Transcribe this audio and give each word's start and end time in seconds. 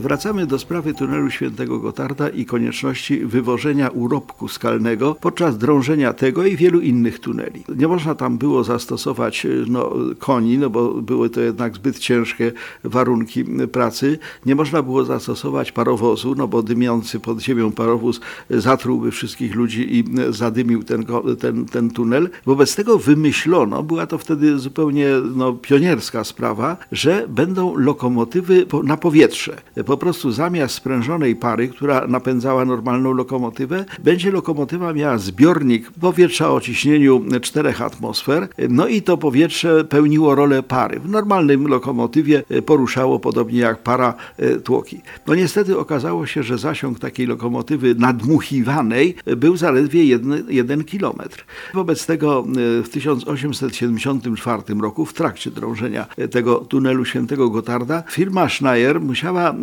Wracamy 0.00 0.46
do 0.46 0.58
sprawy 0.58 0.94
tunelu 0.94 1.30
Świętego 1.30 1.78
Gotarda 1.78 2.28
i 2.28 2.44
konieczności 2.44 3.26
wywożenia 3.26 3.88
urobku 3.88 4.48
skalnego 4.48 5.16
podczas 5.20 5.58
drążenia 5.58 6.12
tego 6.12 6.46
i 6.46 6.56
wielu 6.56 6.80
innych 6.80 7.18
tuneli. 7.18 7.64
Nie 7.76 7.88
można 7.88 8.14
tam 8.14 8.38
było 8.38 8.64
zastosować 8.64 9.46
no, 9.66 9.92
koni, 10.18 10.58
no 10.58 10.70
bo 10.70 10.94
były 10.94 11.30
to 11.30 11.40
jednak 11.40 11.74
zbyt 11.74 11.98
ciężkie 11.98 12.52
warunki 12.84 13.44
pracy. 13.72 14.18
Nie 14.46 14.54
można 14.54 14.82
było 14.82 15.04
zastosować 15.04 15.72
parowozu, 15.72 16.34
no 16.36 16.48
bo 16.48 16.62
dymiący 16.62 17.20
pod 17.20 17.40
ziemią 17.40 17.72
parowóz 17.72 18.20
zatrułby 18.50 19.10
wszystkich 19.10 19.54
ludzi 19.54 19.98
i 19.98 20.04
zadymił 20.30 20.82
ten, 20.82 21.04
ten, 21.40 21.64
ten 21.64 21.90
tunel. 21.90 22.30
Wobec 22.46 22.74
tego 22.74 22.98
wymyślono, 22.98 23.82
była 23.82 24.06
to 24.06 24.18
wtedy 24.18 24.58
zupełnie 24.58 25.08
no, 25.36 25.52
pionierska 25.52 26.24
sprawa, 26.24 26.76
że 26.92 27.26
będą 27.28 27.76
lokomotywy 27.76 28.66
na 28.84 28.96
powietrze 28.96 29.56
po 29.84 29.96
prostu 29.96 30.32
zamiast 30.32 30.74
sprężonej 30.74 31.36
pary, 31.36 31.68
która 31.68 32.06
napędzała 32.06 32.64
normalną 32.64 33.12
lokomotywę, 33.12 33.84
będzie 34.04 34.30
lokomotywa 34.30 34.92
miała 34.92 35.18
zbiornik 35.18 35.90
powietrza 35.90 36.50
o 36.50 36.60
ciśnieniu 36.60 37.24
4 37.42 37.74
atmosfer, 37.78 38.48
no 38.68 38.86
i 38.86 39.02
to 39.02 39.16
powietrze 39.16 39.84
pełniło 39.84 40.34
rolę 40.34 40.62
pary. 40.62 41.00
W 41.00 41.08
normalnym 41.08 41.66
lokomotywie 41.66 42.42
poruszało 42.66 43.18
podobnie 43.18 43.58
jak 43.58 43.82
para 43.82 44.14
e, 44.36 44.56
tłoki. 44.56 45.00
No 45.26 45.34
niestety 45.34 45.78
okazało 45.78 46.26
się, 46.26 46.42
że 46.42 46.58
zasięg 46.58 46.98
takiej 46.98 47.26
lokomotywy 47.26 47.94
nadmuchiwanej 47.94 49.16
był 49.36 49.56
zaledwie 49.56 50.04
1 50.48 50.84
kilometr. 50.84 51.44
Wobec 51.74 52.06
tego 52.06 52.44
e, 52.80 52.82
w 52.82 52.88
1874 52.88 54.62
roku 54.80 55.06
w 55.06 55.12
trakcie 55.12 55.50
drążenia 55.50 56.06
tego 56.30 56.54
tunelu 56.54 57.04
Świętego 57.04 57.50
Gotarda 57.50 58.02
firma 58.10 58.48
Schneier 58.48 59.00
musiała 59.00 59.50
e, 59.50 59.54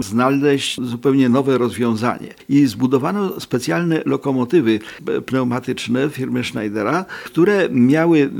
znaleźć 0.00 0.80
zupełnie 0.82 1.28
nowe 1.28 1.58
rozwiązanie. 1.58 2.34
I 2.48 2.66
zbudowano 2.66 3.40
specjalne 3.40 4.02
lokomotywy 4.06 4.80
pneumatyczne 5.26 6.10
firmy 6.10 6.44
Schneidera, 6.44 7.04
które 7.24 7.68
miały 7.70 8.30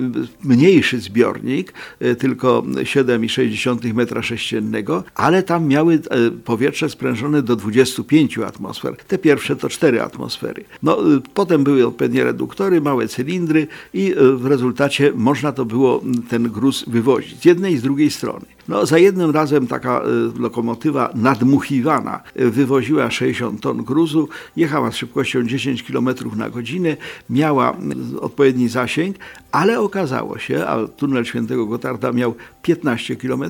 mniejszy 0.44 1.00
zbiornik, 1.00 1.72
e, 2.00 2.14
tylko 2.14 2.62
7,6 2.62 3.94
m3, 3.94 5.02
ale 5.14 5.42
tam 5.42 5.66
miały 5.66 5.94
e, 5.94 6.30
powietrze 6.30 6.88
sprężone 6.90 7.42
do 7.42 7.56
25 7.56 8.38
atmosfer. 8.38 8.96
Te 8.96 9.18
pierwsze 9.18 9.56
to 9.56 9.68
4 9.68 10.02
atmosfery. 10.02 10.64
No, 10.82 10.98
potem 11.34 11.64
były 11.64 11.86
odpowiednie 11.86 12.24
reduktory, 12.24 12.80
małe 12.80 13.08
cylindry 13.08 13.66
i 13.94 14.14
w 14.36 14.46
rezultacie 14.46 15.12
można 15.14 15.52
to 15.52 15.64
było 15.64 16.02
ten 16.28 16.50
gruz 16.50 16.84
wywozić 16.86 17.40
z 17.40 17.44
jednej 17.44 17.74
i 17.74 17.78
z 17.78 17.82
drugiej 17.82 18.10
strony. 18.10 18.46
No, 18.68 18.86
za 18.86 18.98
jednym 18.98 19.30
razem 19.30 19.66
taka 19.66 20.02
lokomotywa 20.38 21.10
nadmuchiwana. 21.16 22.22
Wywoziła 22.36 23.10
60 23.10 23.60
ton 23.60 23.84
gruzu, 23.84 24.28
jechała 24.56 24.90
z 24.90 24.96
szybkością 24.96 25.46
10 25.46 25.82
km 25.82 26.08
na 26.36 26.50
godzinę, 26.50 26.96
miała 27.30 27.76
odpowiedni 28.20 28.68
zasięg, 28.68 29.16
ale 29.56 29.80
okazało 29.80 30.38
się, 30.38 30.66
a 30.66 30.88
tunel 30.88 31.24
Świętego 31.24 31.66
Gotarda 31.66 32.12
miał 32.12 32.34
15 32.62 33.16
km, 33.16 33.44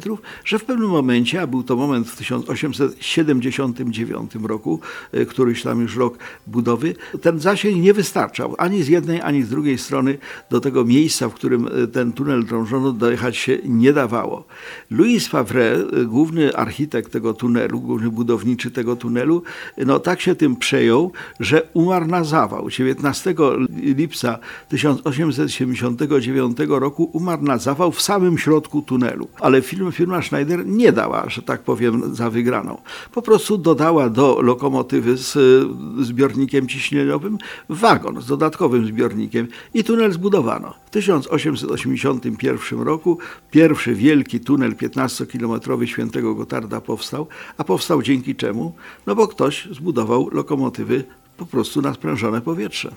że 0.45 0.59
w 0.59 0.65
pewnym 0.65 0.89
momencie, 0.89 1.43
a 1.43 1.47
był 1.47 1.63
to 1.63 1.77
moment 1.77 2.09
w 2.09 2.17
1879 2.17 4.35
roku, 4.35 4.81
e, 5.13 5.27
któryś 5.27 5.63
tam 5.63 5.81
już 5.81 5.97
rok 5.97 6.19
budowy, 6.47 6.95
ten 7.23 7.41
zasięg 7.41 7.77
nie 7.77 7.95
wystarczał 7.95 8.55
ani 8.59 8.83
z 8.83 8.89
jednej, 8.89 9.21
ani 9.21 9.43
z 9.43 9.49
drugiej 9.49 9.79
strony 9.79 10.19
do 10.51 10.61
tego 10.61 10.85
miejsca, 10.85 11.29
w 11.29 11.35
którym 11.35 11.67
e, 11.67 11.71
ten 11.87 12.13
tunel 12.13 12.45
drążono, 12.45 12.93
dojechać 12.93 13.37
się 13.37 13.59
nie 13.65 13.93
dawało. 13.93 14.45
Louis 14.91 15.29
Favre, 15.29 15.73
e, 15.73 15.83
główny 16.05 16.57
architekt 16.57 17.13
tego 17.13 17.35
tunelu, 17.35 17.81
główny 17.81 18.11
budowniczy 18.11 18.71
tego 18.71 18.97
tunelu, 18.97 19.43
no 19.79 19.99
tak 19.99 20.21
się 20.21 20.35
tym 20.35 20.57
przejął, 20.57 21.13
że 21.41 21.63
umarł 21.75 22.07
na 22.07 22.25
zawał. 22.25 22.71
19 22.71 23.35
lipca 23.71 24.39
1879 25.97 26.81
roku 26.81 27.11
umarł 27.13 27.43
na 27.43 27.59
zawał 27.59 27.93
w 27.93 28.03
samym 28.03 28.39
środku 28.39 28.83
tunelu. 28.83 29.29
Ale 29.41 29.63
firma, 29.63 29.91
firma 29.91 30.23
Schneider 30.23 30.67
nie 30.67 30.93
dała, 30.93 31.29
że 31.29 31.43
tak 31.43 31.63
powiem, 31.63 32.15
za 32.15 32.31
wygraną. 32.31 32.79
Po 33.13 33.23
prostu 33.23 33.59
dodała 33.59 34.11
do 34.11 34.41
lokomotywy 34.43 35.17
z 35.17 35.33
zbiornikiem 36.01 36.69
ciśnieniowym 36.69 37.39
wagon 37.69 38.23
z 38.23 38.27
dodatkowym 38.27 38.87
zbiornikiem 38.87 39.49
i 39.75 39.85
tunel 39.85 40.13
zbudowano. 40.13 40.75
W 40.87 40.91
1881 40.91 42.81
roku 42.81 43.19
pierwszy 43.51 43.95
wielki 43.95 44.41
tunel 44.41 44.75
15-kilometrowy 44.75 45.85
Świętego 45.85 46.35
Gotarda 46.35 46.81
powstał, 46.81 47.27
a 47.59 47.65
powstał 47.65 48.03
dzięki 48.03 48.35
czemu? 48.35 48.75
No 49.07 49.15
bo 49.15 49.29
ktoś 49.29 49.69
zbudował 49.73 50.29
lokomotywy 50.33 51.05
po 51.37 51.47
prostu 51.47 51.83
na 51.83 51.95
sprężone 51.95 52.41
powietrze. 52.41 52.91